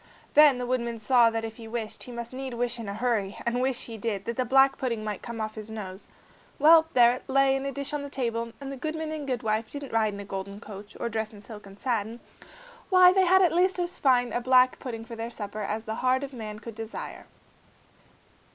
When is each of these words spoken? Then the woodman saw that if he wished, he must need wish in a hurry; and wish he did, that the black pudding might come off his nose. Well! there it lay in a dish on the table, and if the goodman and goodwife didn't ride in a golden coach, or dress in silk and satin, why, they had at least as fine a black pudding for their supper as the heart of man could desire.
Then 0.33 0.57
the 0.57 0.65
woodman 0.65 0.97
saw 0.97 1.29
that 1.29 1.45
if 1.45 1.57
he 1.57 1.67
wished, 1.67 2.01
he 2.01 2.11
must 2.11 2.33
need 2.33 2.55
wish 2.55 2.79
in 2.79 2.89
a 2.89 2.93
hurry; 2.95 3.37
and 3.45 3.61
wish 3.61 3.85
he 3.85 3.99
did, 3.99 4.25
that 4.25 4.35
the 4.35 4.45
black 4.45 4.79
pudding 4.79 5.03
might 5.03 5.21
come 5.21 5.39
off 5.39 5.53
his 5.53 5.69
nose. 5.69 6.07
Well! 6.57 6.87
there 6.95 7.11
it 7.13 7.29
lay 7.29 7.55
in 7.55 7.67
a 7.67 7.71
dish 7.71 7.93
on 7.93 8.01
the 8.01 8.09
table, 8.09 8.41
and 8.45 8.53
if 8.61 8.69
the 8.71 8.77
goodman 8.77 9.11
and 9.11 9.27
goodwife 9.27 9.69
didn't 9.69 9.93
ride 9.93 10.15
in 10.15 10.19
a 10.19 10.25
golden 10.25 10.59
coach, 10.59 10.97
or 10.99 11.07
dress 11.07 11.33
in 11.33 11.39
silk 11.41 11.67
and 11.67 11.79
satin, 11.79 12.19
why, 12.89 13.13
they 13.13 13.25
had 13.25 13.43
at 13.43 13.53
least 13.53 13.77
as 13.77 13.99
fine 13.99 14.33
a 14.33 14.41
black 14.41 14.79
pudding 14.79 15.05
for 15.05 15.15
their 15.15 15.29
supper 15.29 15.61
as 15.61 15.85
the 15.85 15.93
heart 15.93 16.23
of 16.23 16.33
man 16.33 16.57
could 16.57 16.73
desire. 16.73 17.27